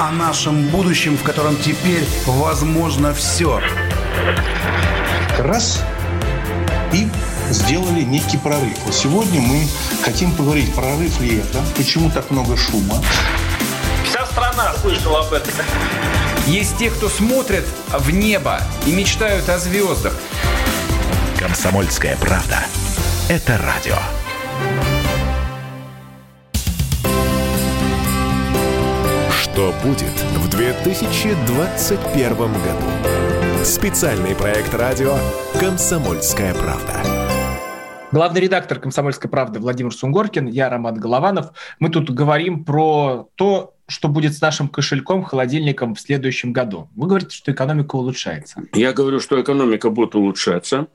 [0.00, 3.60] О нашем будущем, в котором теперь возможно все.
[5.38, 5.84] Раз
[6.92, 7.06] и
[7.50, 8.76] сделали некий прорыв.
[8.90, 9.68] Сегодня мы
[10.02, 12.96] хотим поговорить, прорыв ли это, почему так много шума,
[14.32, 15.52] страна слышала об этом.
[16.46, 20.14] Есть те, кто смотрят в небо и мечтают о звездах.
[21.38, 22.58] Комсомольская правда.
[23.28, 23.96] Это радио.
[29.42, 32.86] Что будет в 2021 году?
[33.64, 35.16] Специальный проект радио
[35.60, 37.21] «Комсомольская правда».
[38.12, 41.46] Главный редактор «Комсомольской правды» Владимир Сунгоркин, я Роман Голованов.
[41.78, 46.90] Мы тут говорим про то, что будет с нашим кошельком, холодильником в следующем году?
[46.94, 48.64] Вы говорите, что экономика улучшается.
[48.74, 50.88] Я говорю, что экономика будет улучшаться.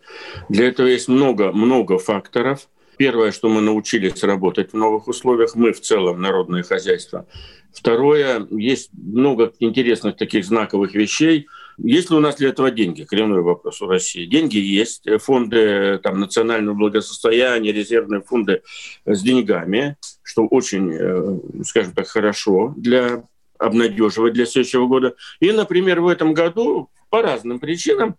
[0.48, 2.68] Для этого есть много-много факторов.
[2.98, 7.26] Первое, что мы научились работать в новых условиях, мы в целом народное хозяйство.
[7.74, 11.48] Второе, есть много интересных таких знаковых вещей.
[11.78, 13.04] Есть ли у нас для этого деньги?
[13.04, 14.26] Коренной вопрос у России.
[14.26, 18.64] Деньги есть, фонды там, национального благосостояния, резервные фонды
[19.06, 19.96] с деньгами
[20.28, 23.24] что очень, э, скажем так, хорошо для
[23.58, 25.16] обнадеживать для следующего года.
[25.40, 28.18] И, например, в этом году по разным причинам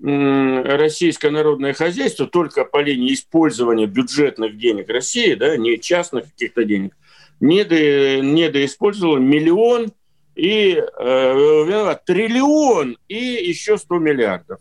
[0.00, 6.96] российское народное хозяйство только по линии использования бюджетных денег России, да, не частных каких-то денег,
[7.40, 9.90] недо, недоиспользовало миллион
[10.38, 14.60] и э, триллион и еще 100 миллиардов.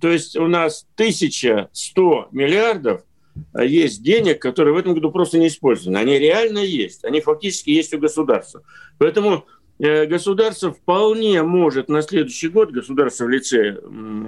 [0.00, 3.02] То есть у нас 1100 миллиардов–
[3.52, 5.98] а есть денег, которые в этом году просто не использованы.
[5.98, 7.04] Они реально есть.
[7.04, 8.62] Они фактически есть у государства.
[8.98, 9.46] Поэтому
[9.78, 13.78] э, государство вполне может на следующий год, государство в лице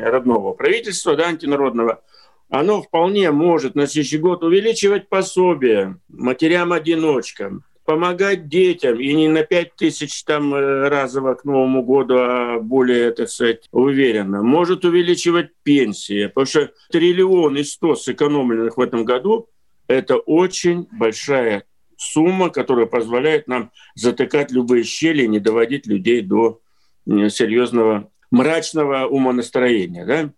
[0.00, 2.02] родного правительства, да, антинародного,
[2.48, 9.76] оно вполне может на следующий год увеличивать пособия матерям-одиночкам, помогать детям, и не на 5
[9.76, 14.42] тысяч там э, разово к Новому году, а более, так сказать, уверенно.
[14.42, 19.48] Может увеличивать пенсии, потому что триллион и сто сэкономленных в этом году–
[19.88, 21.64] это очень большая
[21.96, 26.60] сумма, которая позволяет нам затыкать любые щели и не доводить людей до
[27.06, 30.04] серьезного мрачного умонастроения.
[30.04, 30.32] Да?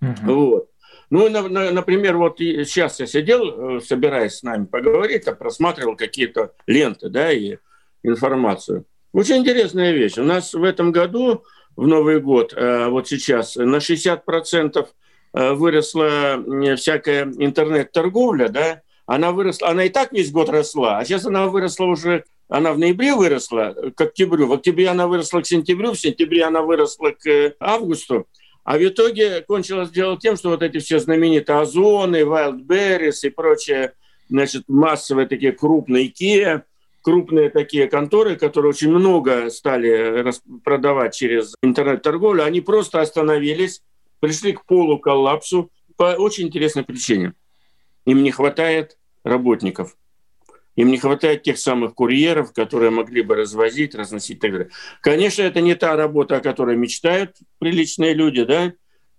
[0.00, 0.34] Угу.
[0.34, 0.68] Вот.
[1.12, 5.94] Ну, на, на, например, вот сейчас я сидел, э, собираясь с нами поговорить, а просматривал
[5.94, 7.58] какие-то ленты, да, и
[8.02, 8.86] информацию.
[9.12, 10.16] Очень интересная вещь.
[10.16, 11.44] У нас в этом году,
[11.76, 14.86] в Новый год, э, вот сейчас, на 60%
[15.34, 16.42] э, выросла
[16.76, 21.84] всякая интернет-торговля, да, она выросла, она и так весь год росла, а сейчас она выросла
[21.84, 26.44] уже, она в ноябре выросла к октябрю, в октябре она выросла к сентябрю, в сентябре
[26.44, 28.26] она выросла к августу.
[28.64, 33.94] А в итоге кончилось дело тем, что вот эти все знаменитые Озоны, Wildberries и прочие,
[34.28, 36.62] значит, массовые такие крупные IKEA,
[37.02, 40.24] крупные такие конторы, которые очень много стали
[40.64, 43.82] продавать через интернет-торговлю, они просто остановились,
[44.20, 47.34] пришли к полуколлапсу по очень интересной причине.
[48.06, 49.96] Им не хватает работников.
[50.76, 54.70] Им не хватает тех самых курьеров, которые могли бы развозить, разносить и так далее.
[55.00, 58.72] Конечно, это не та работа, о которой мечтают приличные люди, да,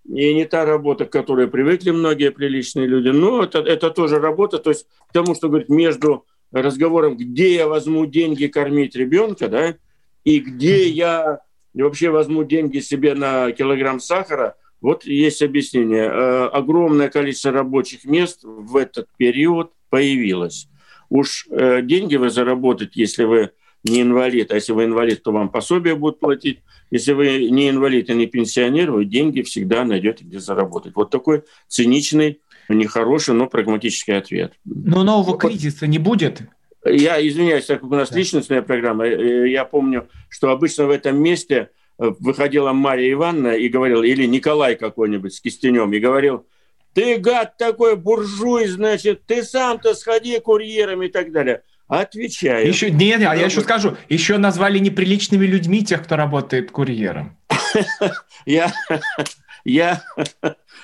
[0.05, 4.57] и не та работа, к которой привыкли многие приличные люди, но это, это тоже работа,
[4.57, 9.75] то есть к тому, что говорит, между разговором, где я возьму деньги кормить ребенка, да,
[10.23, 11.39] и где я
[11.73, 16.03] вообще возьму деньги себе на килограмм сахара, вот есть объяснение.
[16.03, 20.67] Э, огромное количество рабочих мест в этот период появилось.
[21.13, 23.51] Уж э, деньги вы заработать, если вы
[23.83, 26.61] не инвалид, а если вы инвалид, то вам пособие будут платить.
[26.89, 30.93] Если вы не инвалид и не пенсионер, вы деньги всегда найдете, где заработать.
[30.95, 34.53] Вот такой циничный, нехороший, но прагматический ответ.
[34.65, 36.41] Но нового кризиса не будет?
[36.83, 38.17] Я извиняюсь, так как у нас да.
[38.17, 43.69] личностная программа, э, я помню, что обычно в этом месте э, выходила Мария Ивановна и
[43.69, 46.47] говорила, или Николай какой-нибудь с кистенем, и говорил,
[46.93, 51.63] ты гад такой буржуй, значит, ты сам-то сходи курьером и так далее.
[51.87, 52.67] Отвечаю.
[52.67, 57.37] Еще, нет, а я еще скажу, еще назвали неприличными людьми тех, кто работает курьером.
[58.45, 58.73] Я,
[59.63, 60.03] я,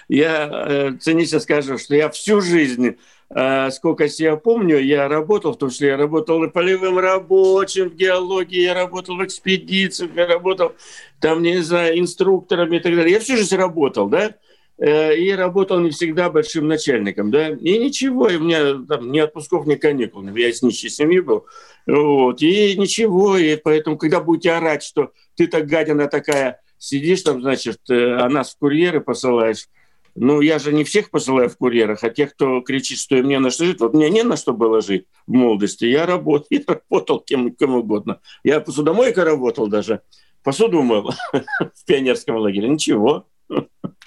[0.07, 2.95] я э, цинично скажу, что я всю жизнь
[3.29, 7.95] э, сколько себя помню, я работал, в том числе я работал и полевым рабочим в
[7.95, 10.73] геологии, я работал в экспедициях, я работал
[11.19, 13.13] там, не знаю, инструкторами и так далее.
[13.13, 14.35] Я всю жизнь работал, да,
[14.81, 19.65] и работал не всегда большим начальником, да, и ничего, и у меня там ни отпусков,
[19.65, 21.45] ни каникул, я из нищей семьи был,
[21.85, 27.41] вот, и ничего, и поэтому, когда будете орать, что ты так гадина такая, сидишь там,
[27.41, 29.67] значит, э, а нас в курьеры посылаешь,
[30.15, 33.51] ну, я же не всех посылаю в курьерах, а тех, кто кричит, что мне на
[33.51, 33.79] что жить.
[33.79, 35.85] Вот мне не на что было жить в молодости.
[35.85, 38.19] Я работал, я работал кем, кем угодно.
[38.43, 40.01] Я посудомойкой работал даже.
[40.43, 42.67] Посуду мыл в пионерском лагере.
[42.67, 43.27] Ничего.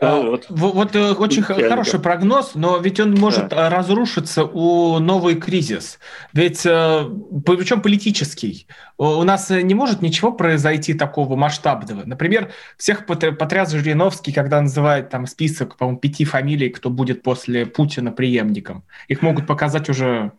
[0.00, 3.68] А, вот, вот э, очень хороший прогноз, но ведь он может да.
[3.70, 5.98] разрушиться у новый кризис.
[6.32, 7.04] Ведь э,
[7.44, 8.66] причем политический.
[8.98, 12.02] У нас не может ничего произойти такого масштабного.
[12.04, 18.12] Например, всех потряс Жириновский, когда называет там список, по-моему, пяти фамилий, кто будет после Путина
[18.12, 18.84] преемником.
[19.08, 20.32] Их могут показать уже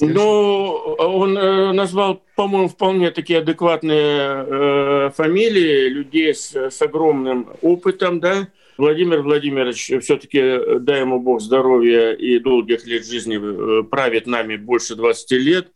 [0.00, 8.20] ну, он э, назвал, по-моему, вполне такие адекватные э, фамилии людей с, с огромным опытом,
[8.20, 8.48] да.
[8.76, 14.96] Владимир Владимирович, все-таки, дай ему Бог здоровья и долгих лет жизни, э, правит нами больше
[14.96, 15.68] 20 лет.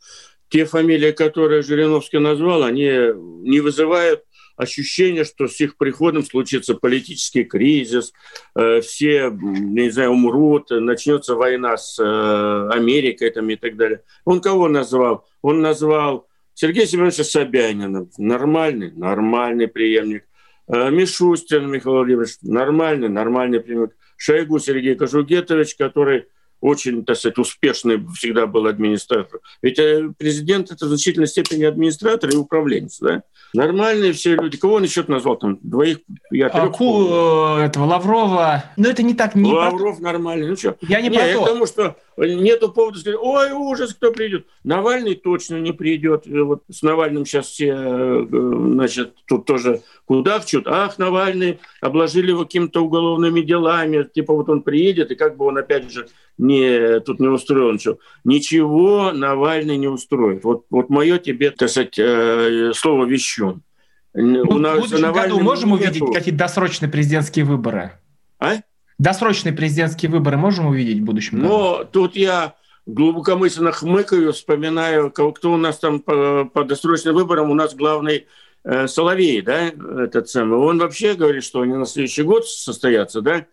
[0.50, 4.24] Те фамилии, которые Жириновский назвал, они не вызывают
[4.60, 8.12] ощущение, что с их приходом случится политический кризис,
[8.54, 14.02] э, все, не знаю, умрут, начнется война с э, Америкой там, и так далее.
[14.24, 15.26] Он кого назвал?
[15.42, 18.06] Он назвал Сергея Семеновича Собянина.
[18.18, 20.24] Нормальный, нормальный преемник.
[20.68, 22.36] Э, Мишустин Михаил Владимирович.
[22.42, 23.96] Нормальный, нормальный преемник.
[24.16, 26.26] Шойгу Сергей Кожугетович, который
[26.60, 29.40] очень, так сказать, успешный всегда был администратор.
[29.62, 29.76] Ведь
[30.18, 32.98] президент– это в значительной степени администратор и управленец.
[33.00, 33.22] Да?
[33.52, 34.56] Нормальные все люди.
[34.56, 35.36] Кого он еще назвал?
[35.36, 35.98] Там двоих,
[36.30, 37.08] я а, Ку,
[37.58, 38.64] э, этого Лаврова.
[38.76, 39.34] Но это не так.
[39.34, 40.04] Не Лавров про...
[40.04, 40.48] нормальный.
[40.48, 40.76] Ну что?
[40.82, 41.44] Я не, не про я то.
[41.44, 44.46] к тому, что нету повода сказать, ой, ужас, кто придет.
[44.64, 46.26] Навальный точно не придет.
[46.26, 50.66] Вот с Навальным сейчас все, э, значит, тут тоже кудахчут.
[50.66, 54.06] Ах, Навальный, обложили его какими-то уголовными делами.
[54.12, 57.78] Типа вот он приедет, и как бы он опять же не, тут не устроен.
[57.78, 57.98] Что.
[58.24, 60.44] Ничего Навальный не устроит.
[60.44, 63.60] Вот, вот мое тебе, так сказать, э, слово вещу.
[64.12, 67.92] Ну, У нас в будущем году можем увидеть какие-то досрочные президентские выборы?
[68.38, 68.56] А?
[69.00, 71.38] Досрочные президентские выборы можем увидеть в будущем?
[71.38, 77.54] Но тут я глубокомысленно хмыкаю, вспоминаю, кто у нас там по, по досрочным выборам, у
[77.54, 78.26] нас главный
[78.62, 80.58] э, Соловей, да, этот самый.
[80.58, 83.46] Он вообще говорит, что они на следующий год состоятся, да,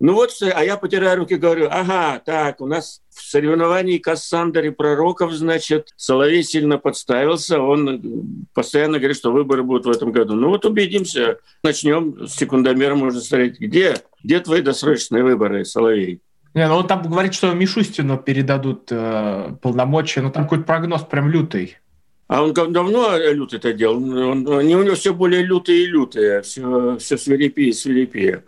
[0.00, 4.70] ну вот, а я потираю руки, говорю, ага, так, у нас в соревновании Кассандр и
[4.70, 10.34] Пророков, значит, Соловей сильно подставился, он постоянно говорит, что выборы будут в этом году.
[10.34, 16.20] Ну вот убедимся, начнем с секундомером можно смотреть, где, где твои досрочные выборы, Соловей?
[16.54, 21.28] Не, ну он там говорит, что Мишустину передадут э, полномочия, но там какой-то прогноз прям
[21.28, 21.78] лютый.
[22.26, 23.96] А он давно лютый это делал.
[23.96, 28.44] Он, они у него все более лютые и лютые, все, все свирепее и свирепее.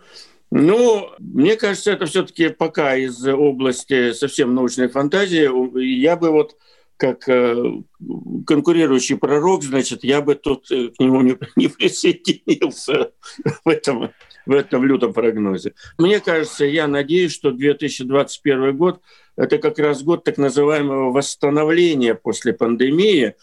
[0.49, 5.49] Ну, мне кажется, это все-таки пока из области совсем научной фантазии.
[6.01, 6.55] Я бы вот
[6.97, 7.55] как э,
[8.45, 13.11] конкурирующий пророк, значит, я бы тут э, к нему не, не присоединился
[13.65, 14.11] в этом,
[14.45, 15.73] в этом лютом прогнозе.
[15.97, 19.01] Мне кажется, я надеюсь, что 2021 год–
[19.37, 23.35] это как раз год так называемого восстановления после пандемии.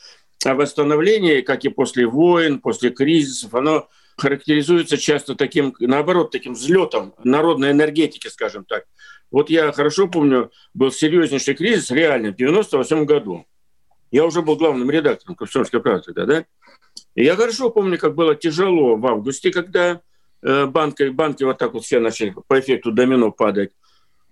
[0.45, 7.15] А восстановление, как и после войн, после кризисов, оно характеризуется часто таким, наоборот, таким взлетом
[7.25, 8.85] народной энергетики, скажем так.
[9.31, 13.47] Вот я хорошо помню, был серьезнейший кризис, реально, в 98 году.
[14.11, 16.45] Я уже был главным редактором «Комсомольской правды» тогда, да?
[17.17, 20.01] И я хорошо помню, как было тяжело в августе, когда
[20.43, 23.73] э, банки, банки вот так вот все начали по эффекту домино падать.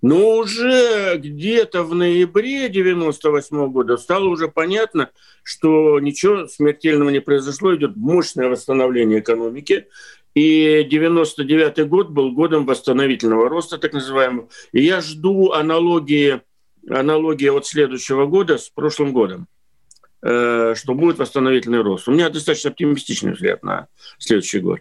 [0.03, 5.11] Но уже где-то в ноябре 98 года стало уже понятно,
[5.45, 9.87] что ничего смертельного не произошло, идет мощное восстановление экономики.
[10.35, 14.49] И 99 год был годом восстановительного роста, так называемого.
[14.73, 16.41] И я жду аналогии,
[16.89, 19.47] аналогии от следующего года с прошлым годом
[20.23, 22.09] э, что будет восстановительный рост.
[22.09, 23.87] У меня достаточно оптимистичный взгляд на
[24.19, 24.81] следующий год.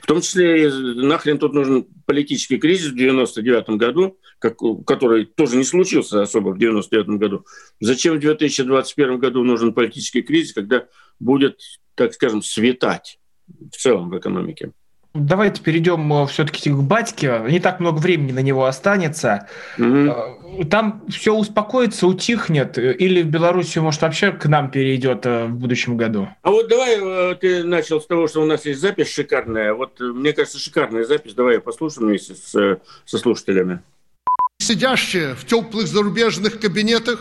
[0.00, 5.64] В том числе, нахрен тут нужен политический кризис в 99 году, как, который тоже не
[5.64, 7.46] случился особо в 99 году.
[7.80, 10.84] Зачем в 2021 году нужен политический кризис, когда
[11.18, 11.60] будет,
[11.94, 14.72] так скажем, светать в целом в экономике?
[15.14, 17.40] Давайте перейдем э, все-таки к батьке.
[17.48, 19.48] Не так много времени на него останется.
[19.78, 20.64] Угу.
[20.68, 25.96] Там все успокоится, утихнет, или в Беларуси, может, вообще к нам перейдет э, в будущем
[25.96, 26.28] году?
[26.42, 29.72] А вот давай ты начал с того, что у нас есть запись шикарная.
[29.72, 31.32] Вот мне кажется, шикарная запись.
[31.32, 33.80] Давай я послушаю вместе с, со слушателями.
[34.58, 37.20] Сидящие в теплых зарубежных кабинетах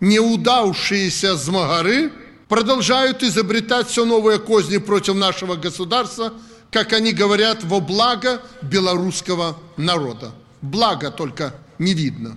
[0.00, 2.12] неудавшиеся змагары
[2.48, 6.32] продолжают изобретать все новые козни против нашего государства–
[6.74, 10.32] как они говорят, во благо белорусского народа.
[10.60, 12.36] Благо только не видно.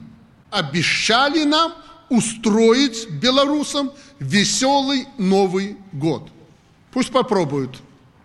[0.51, 1.73] Обещали нам
[2.09, 6.29] устроить белорусам веселый Новый год.
[6.93, 7.79] Пусть попробуют.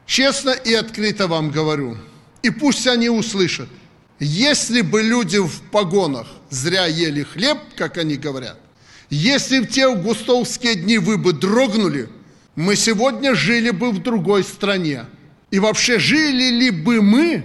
[0.04, 1.96] Честно и открыто вам говорю.
[2.42, 3.70] И пусть они услышат.
[4.24, 8.56] Если бы люди в погонах зря ели хлеб, как они говорят,
[9.10, 12.08] если в те густовские дни вы бы дрогнули,
[12.54, 15.06] мы сегодня жили бы в другой стране.
[15.50, 17.44] И вообще, жили ли бы мы,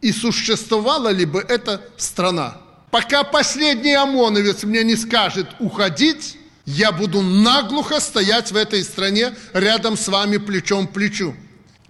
[0.00, 2.56] и существовала ли бы эта страна?
[2.90, 9.96] Пока последний ОМОНовец мне не скажет уходить, я буду наглухо стоять в этой стране рядом
[9.96, 11.36] с вами плечом к плечу.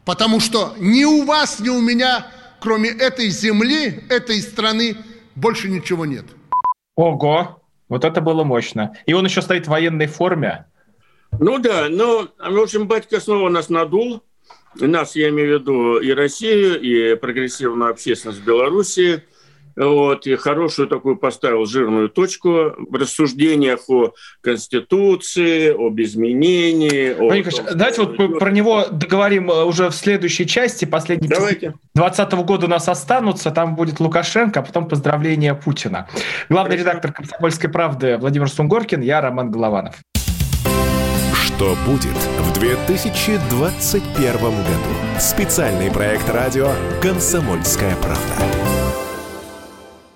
[0.05, 2.27] Потому что ни у вас, ни у меня,
[2.66, 4.96] кроме этой земли, этой страны,
[5.37, 6.24] больше ничего нет.
[6.96, 8.96] Ого, вот это было мощно.
[9.07, 10.66] И он еще стоит в военной форме.
[11.38, 14.24] Ну да, но, в общем, батька снова нас надул
[14.74, 19.22] нас, я имею в виду и Россию, и прогрессивную общественность Беларуси,
[19.77, 27.11] вот, и хорошую такую поставил жирную точку в рассуждениях о Конституции, об изменении.
[27.11, 28.39] О Николаевич, том, давайте вот идет...
[28.39, 30.87] про него договорим э, уже в следующей части.
[30.87, 31.75] Последние давайте.
[31.95, 36.09] 2020 года у нас останутся, там будет Лукашенко, а потом поздравления Путина.
[36.49, 36.91] Главный Хорошо.
[36.91, 39.97] редактор «Комсомольской правды» Владимир Сунгоркин, я Роман Голованов.
[41.35, 44.51] Что будет в 2021 году?
[45.19, 46.71] Специальный проект радио
[47.03, 48.76] «Комсомольская правда».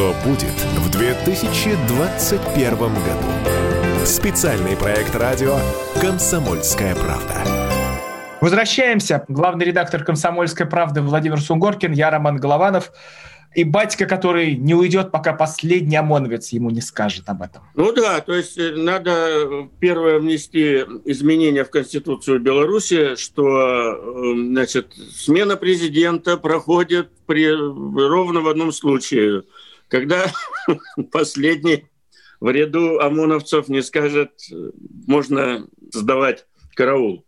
[0.00, 2.96] Что будет в 2021 году?
[4.06, 5.58] Специальный проект радио
[6.00, 7.44] «Комсомольская правда».
[8.40, 9.26] Возвращаемся.
[9.28, 12.92] Главный редактор «Комсомольской правды» Владимир Сунгоркин, я Роман Голованов
[13.54, 17.62] и батька, который не уйдет, пока последний ОМОНовец ему не скажет об этом.
[17.74, 24.94] Ну да, то есть э, надо первое внести изменения в Конституцию Беларуси, что э, значит,
[24.94, 29.42] смена президента проходит при, ровно в одном случае,
[29.90, 30.32] когда
[31.12, 31.86] последний
[32.40, 34.30] в ряду ОМОНовцев не скажет,
[35.06, 37.26] можно сдавать караул,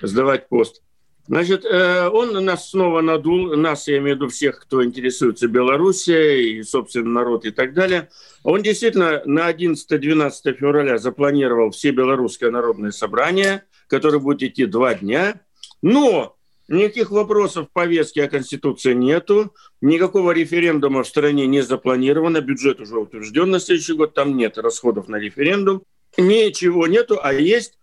[0.00, 0.82] сдавать пост.
[1.28, 6.60] Значит, э, он нас снова надул, нас, я имею в виду всех, кто интересуется Белоруссией,
[6.60, 8.08] и, собственно, народ и так далее.
[8.44, 15.40] Он действительно на 11-12 февраля запланировал все белорусское народное собрание, которое будет идти два дня.
[15.82, 16.35] Но
[16.68, 22.98] никаких вопросов в повестке о Конституции нету, никакого референдума в стране не запланировано, бюджет уже
[22.98, 25.82] утвержден на следующий год, там нет расходов на референдум.
[26.16, 27.78] Ничего нету, а есть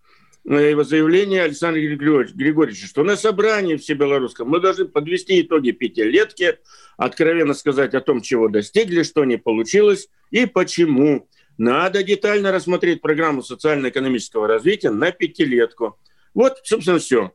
[0.46, 6.58] его заявление Александра Григорьевича, что на собрании всебелорусском мы должны подвести итоги пятилетки,
[6.98, 11.30] откровенно сказать о том, чего достигли, что не получилось и почему.
[11.58, 16.00] Надо детально рассмотреть программу социально-экономического развития на пятилетку.
[16.34, 17.32] Вот, собственно, все.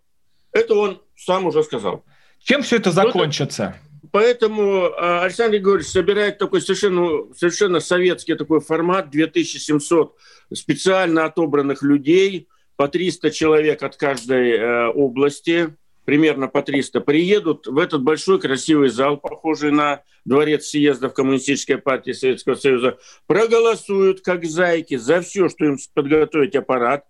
[0.52, 2.04] Это он сам уже сказал.
[2.42, 3.76] Чем все это закончится?
[4.12, 10.16] Поэтому а, Александр Григорьевич собирает такой совершенно, совершенно советский такой формат, 2700
[10.54, 12.48] специально отобранных людей–
[12.78, 18.88] по 300 человек от каждой э, области, примерно по 300, приедут в этот большой красивый
[18.88, 25.64] зал, похожий на дворец съездов Коммунистической партии Советского Союза, проголосуют как зайки за все, что
[25.64, 27.04] им подготовить аппарат,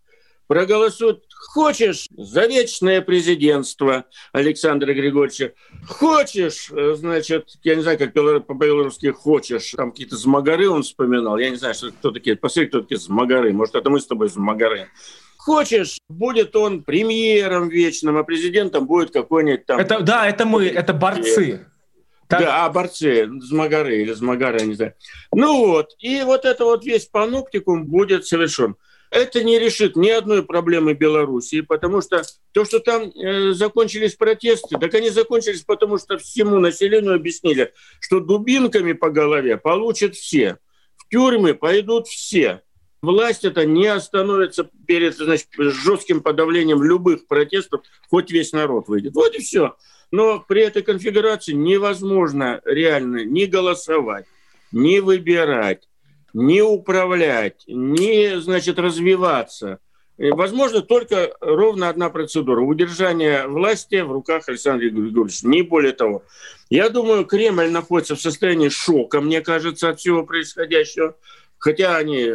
[0.48, 5.54] проголосуют Хочешь за вечное президентство Александра Григорьевича,
[5.86, 11.50] хочешь, э, значит, я не знаю, как по-белорусски хочешь, там какие-то змагары он вспоминал, я
[11.50, 14.88] не знаю, что, кто такие, посмотри, кто такие змагары, может, это мы с тобой змагары.
[15.36, 19.78] Хочешь, будет он премьером вечным, а президентом будет какой-нибудь там...
[19.78, 21.66] Это, да, это мы, это борцы.
[22.26, 22.40] Так?
[22.40, 24.94] Да, а борцы, змагары или змагары, я не знаю.
[25.32, 28.76] Ну вот, и вот это вот весь паноптикум будет совершен.
[29.10, 34.76] Это не решит ни одной проблемы Белоруссии, потому что то, что там э, закончились протесты,
[34.78, 40.58] так они закончились, потому что всему населению объяснили, что дубинками по голове получат все.
[40.96, 42.62] В тюрьмы пойдут все.
[43.00, 49.14] Власть это не остановится перед значит, жестким подавлением любых протестов, хоть весь народ выйдет.
[49.14, 49.76] Вот и все.
[50.10, 54.26] Но при этой конфигурации невозможно реально ни голосовать,
[54.72, 55.87] ни выбирать,
[56.32, 59.78] ни управлять, ни, значит, развиваться.
[60.18, 66.24] Возможно только ровно одна процедура– удержание власти в руках Александра Григорьевича, не более того.
[66.70, 71.16] Я думаю, Кремль находится в состоянии шока, мне кажется, от всего происходящего–
[71.58, 72.34] хотя они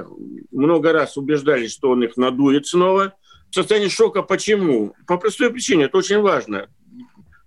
[0.52, 3.14] много раз убеждались, что он их надует снова.
[3.50, 4.96] В состоянии шока почему?
[5.08, 6.68] По простой причине, это очень важно.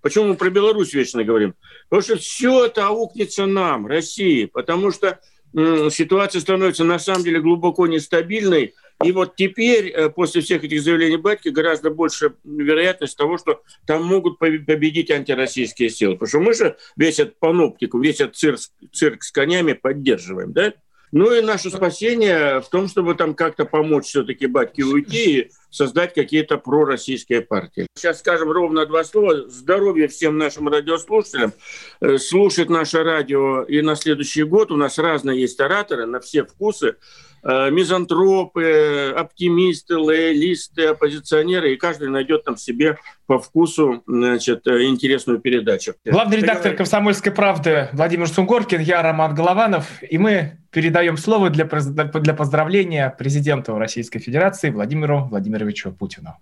[0.00, 1.54] Почему мы про Беларусь вечно говорим?
[1.88, 5.20] Потому что все это аукнется нам, России, потому что
[5.56, 8.74] ситуация становится на самом деле глубоко нестабильной.
[9.02, 14.04] И вот теперь, э, после всех этих заявлений Батьки, гораздо больше вероятность того, что там
[14.04, 16.14] могут победить антироссийские силы.
[16.14, 18.58] Потому что мы же весь этот паноптику, весь этот цирк,
[18.92, 20.74] цирк с конями поддерживаем, да?
[21.12, 26.14] Ну и наше спасение в том, чтобы там как-то помочь все-таки батьке уйти и создать
[26.14, 27.86] какие-то пророссийские партии.
[27.94, 29.48] Сейчас скажем ровно два слова.
[29.48, 31.52] Здоровья всем нашим радиослушателям.
[32.00, 34.72] Э, слушать наше радио и на следующий год.
[34.72, 36.96] У нас разные есть ораторы на все вкусы.
[37.48, 45.38] Э, мизантропы, оптимисты, лоялисты, оппозиционеры, и каждый найдет там себе по вкусу значит, э, интересную
[45.38, 45.94] передачу.
[46.04, 52.34] Главный редактор «Комсомольской правды» Владимир Сунгоркин, я Роман Голованов, и мы передаем слово для, для
[52.34, 56.34] поздравления президенту Российской Федерации Владимиру Владимировичу Путину.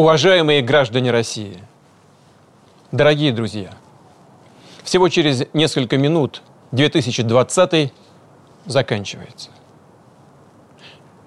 [0.00, 1.58] Уважаемые граждане России,
[2.90, 3.74] дорогие друзья,
[4.82, 6.40] всего через несколько минут
[6.72, 7.92] 2020
[8.64, 9.50] заканчивается.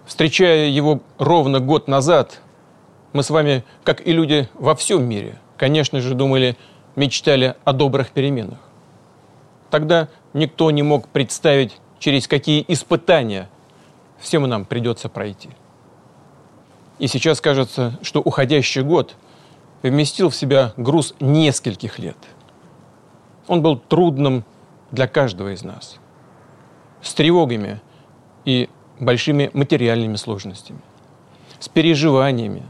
[0.08, 2.42] Встречая его ровно год назад,
[3.12, 6.58] мы с вами, как и люди во всем мире, конечно же, думали,
[6.96, 8.58] мечтали о добрых переменах.
[9.70, 13.50] Тогда никто не мог представить, через какие испытания
[14.20, 15.50] всем нам придется пройти–
[17.00, 19.16] и сейчас кажется, что уходящий год
[19.82, 22.18] вместил в себя груз нескольких лет.
[23.48, 24.46] Он был трудным
[24.92, 25.98] для каждого из нас.
[27.02, 27.82] С тревогами
[28.46, 28.70] и
[29.00, 30.80] большими материальными сложностями.
[31.60, 32.64] С переживаниями.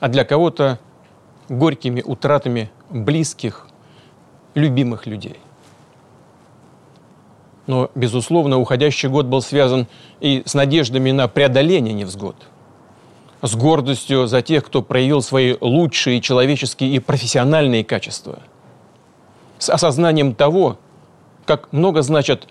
[0.00, 0.78] А для кого-то
[1.48, 3.68] горькими утратами близких,
[4.54, 5.38] любимых людей.
[7.66, 9.86] Но, безусловно, уходящий год был связан
[10.20, 12.36] и с надеждами на преодоление невзгод–
[13.44, 18.38] с гордостью за тех, кто проявил свои лучшие человеческие и профессиональные качества,
[19.58, 20.78] с осознанием того,
[21.44, 22.48] как много значат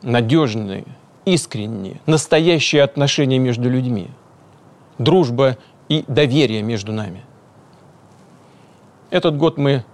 [0.00, 0.84] надежные,
[1.26, 4.08] искренние, настоящие отношения между людьми,
[4.96, 5.58] дружба
[5.90, 7.22] и доверие между нами.
[9.10, 9.84] Этот год мы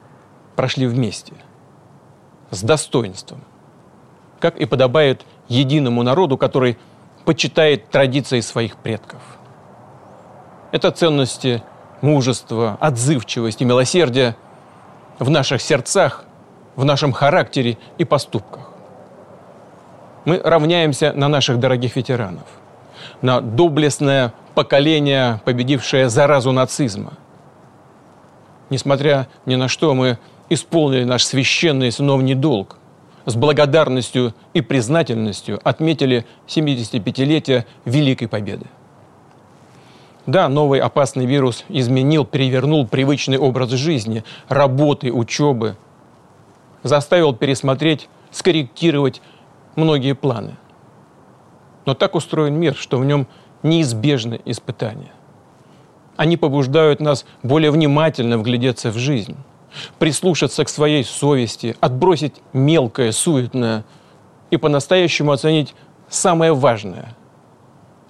[0.55, 1.33] прошли вместе,
[2.53, 3.43] с достоинством,
[4.39, 6.79] как и подобает единому народу, который
[7.25, 9.21] почитает традиции своих предков–
[10.73, 11.63] это ценности
[12.01, 14.37] мужества, отзывчивости, милосердия
[15.19, 16.25] в наших сердцах,
[16.77, 18.69] в нашем характере и поступках.
[20.25, 22.47] Мы равняемся на наших дорогих ветеранов,
[23.23, 27.15] на доблестное поколение, победившее заразу нацизма.
[28.71, 30.19] Несмотря ни на что, мы
[30.51, 32.77] исполнили наш священный сыновний долг.
[33.25, 38.67] С благодарностью и признательностью отметили 75-летие Великой Победы.
[40.29, 45.79] Да, новый опасный вирус изменил, перевернул привычный образ жизни, работы, учебы,
[46.83, 49.23] заставил пересмотреть, скорректировать
[49.75, 50.59] многие планы.
[51.87, 53.27] Но так устроен мир, что в нем
[53.63, 55.13] неизбежны испытания.
[56.19, 59.35] Они побуждают нас более внимательно вглядеться в жизнь,
[59.99, 63.87] прислушаться к своей совести, отбросить мелкое, суетное
[64.51, 65.75] и по-настоящему оценить
[66.11, 67.17] самое важное.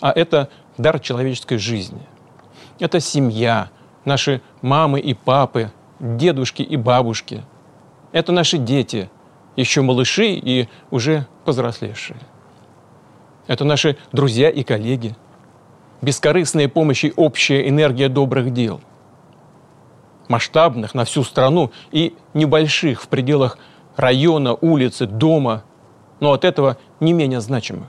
[0.00, 0.48] А это
[0.78, 2.07] дар человеческой жизни.
[2.78, 3.70] Это семья,
[4.04, 7.42] наши мамы и папы, дедушки и бабушки.
[8.12, 9.10] Это наши дети,
[9.56, 12.18] еще малыши и уже повзрослевшие.
[13.48, 15.16] Это наши друзья и коллеги.
[16.02, 18.80] Бескорыстная помощь и общая энергия добрых дел.
[20.28, 23.58] Масштабных на всю страну и небольших в пределах
[23.96, 25.64] района, улицы, дома,
[26.20, 27.88] но от этого не менее значимых.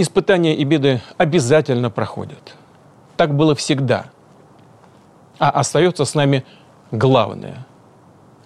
[0.00, 2.54] Испытания и беды обязательно проходят.
[3.16, 4.06] Так было всегда.
[5.40, 6.44] А остается с нами
[6.92, 7.66] главное.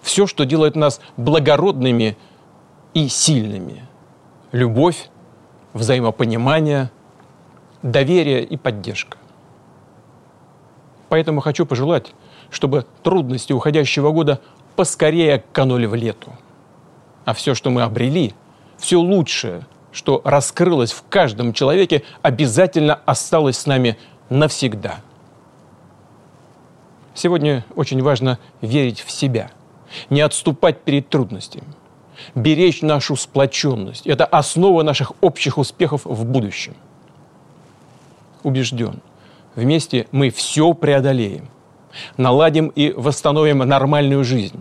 [0.01, 2.17] Все, что делает нас благородными
[2.95, 3.85] и сильными.
[4.51, 5.09] Любовь,
[5.73, 6.89] взаимопонимание,
[7.83, 9.19] доверие и поддержка.
[11.09, 12.15] Поэтому хочу пожелать,
[12.49, 14.41] чтобы трудности уходящего года
[14.75, 16.31] поскорее канули в лету.
[17.25, 18.33] А все, что мы обрели,
[18.79, 23.97] все лучшее– что раскрылось в каждом человеке, обязательно осталось с нами
[24.29, 24.99] навсегда.
[27.13, 29.51] Сегодня очень важно верить в себя,
[30.09, 31.67] не отступать перед трудностями,
[32.33, 34.07] беречь нашу сплоченность.
[34.07, 36.73] Это основа наших общих успехов в будущем.
[38.41, 38.99] Убежден,
[39.55, 41.49] вместе мы все преодолеем,
[42.17, 44.59] наладим и восстановим нормальную жизнь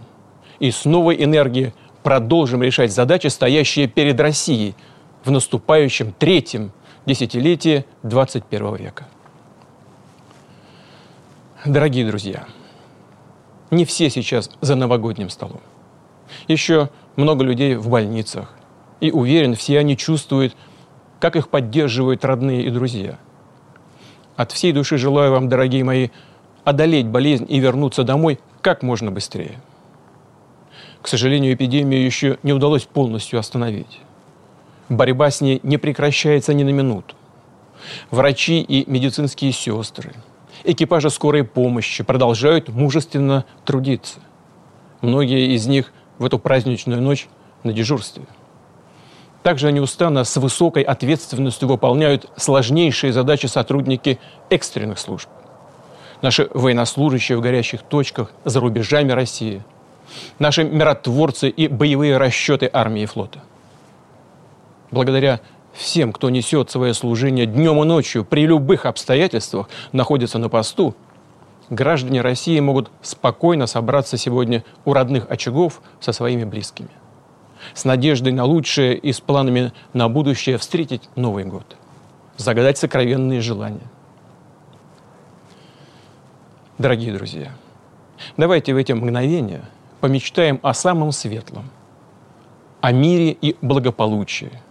[0.58, 1.72] и с новой энергией
[2.02, 4.74] продолжим решать задачи, стоящие перед Россией–
[5.24, 6.72] в наступающем третьем
[7.06, 9.08] десятилетии 21 века.
[11.64, 12.46] Дорогие друзья,
[13.70, 15.60] не все сейчас за новогодним столом.
[16.48, 18.54] Еще много людей в больницах.
[19.00, 20.56] И уверен, все они чувствуют,
[21.20, 23.18] как их поддерживают родные и друзья.
[24.36, 26.08] От всей души желаю вам, дорогие мои,
[26.64, 29.60] одолеть болезнь и вернуться домой как можно быстрее.
[31.00, 34.00] К сожалению, эпидемию еще не удалось полностью остановить
[34.88, 37.14] борьба с ней не прекращается ни на минуту.
[38.10, 40.12] Врачи и медицинские сестры,
[40.64, 44.20] экипажи скорой помощи продолжают мужественно трудиться.
[45.00, 47.28] Многие из них в эту праздничную ночь
[47.64, 48.24] на дежурстве.
[49.42, 54.20] Также неустанно с высокой ответственностью выполняют сложнейшие задачи сотрудники
[54.50, 55.28] экстренных служб.
[56.20, 59.64] Наши военнослужащие в горящих точках за рубежами России.
[60.38, 63.42] Наши миротворцы и боевые расчеты армии и флота–
[64.92, 65.40] благодаря
[65.72, 70.94] всем, кто несет свое служение днем и ночью при любых обстоятельствах, находится на посту,
[71.70, 76.90] граждане России могут спокойно собраться сегодня у родных очагов со своими близкими.
[77.74, 81.76] С надеждой на лучшее и с планами на будущее встретить Новый год.
[82.36, 83.88] Загадать сокровенные желания.
[86.78, 87.52] Дорогие друзья,
[88.36, 89.62] давайте в эти мгновения
[90.00, 91.70] помечтаем о самом светлом,
[92.80, 94.50] о мире и благополучии–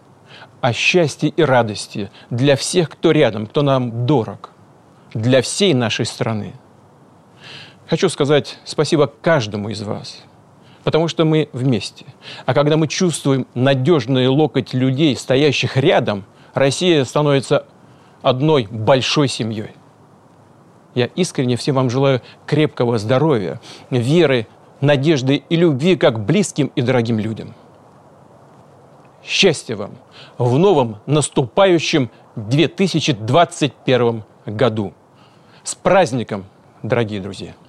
[0.61, 4.51] о счастье и радости для всех, кто рядом, кто нам дорог,
[5.13, 6.53] для всей нашей страны.
[7.87, 10.23] Хочу сказать спасибо каждому из вас,
[10.83, 12.05] потому что мы вместе.
[12.45, 17.65] А когда мы чувствуем надежный локоть людей, стоящих рядом, Россия становится
[18.21, 19.71] одной большой семьей.
[20.93, 23.59] Я искренне всем вам желаю крепкого здоровья,
[23.89, 24.47] веры,
[24.79, 27.55] надежды и любви как близким и дорогим людям–
[29.23, 29.91] Счастья вам
[30.37, 34.93] в новом наступающем 2021 году.
[35.63, 36.45] С праздником,
[36.81, 37.53] дорогие друзья!